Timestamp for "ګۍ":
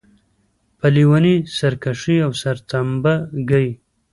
3.49-3.69